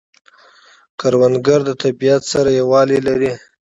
[0.99, 3.31] کروندګر د طبیعت سره یووالی لري